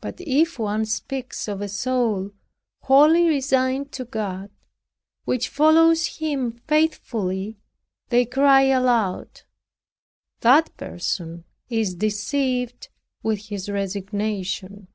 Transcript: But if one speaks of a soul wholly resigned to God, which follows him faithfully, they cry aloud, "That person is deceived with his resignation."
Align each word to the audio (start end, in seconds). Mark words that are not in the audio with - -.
But 0.00 0.22
if 0.22 0.58
one 0.58 0.86
speaks 0.86 1.48
of 1.48 1.60
a 1.60 1.68
soul 1.68 2.30
wholly 2.84 3.26
resigned 3.28 3.92
to 3.92 4.06
God, 4.06 4.50
which 5.26 5.50
follows 5.50 6.16
him 6.16 6.52
faithfully, 6.66 7.58
they 8.08 8.24
cry 8.24 8.62
aloud, 8.62 9.42
"That 10.40 10.74
person 10.78 11.44
is 11.68 11.94
deceived 11.94 12.88
with 13.22 13.48
his 13.48 13.68
resignation." 13.68 14.88